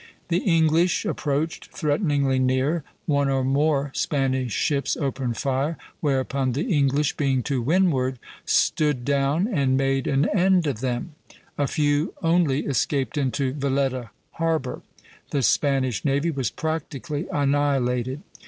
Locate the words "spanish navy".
15.43-16.31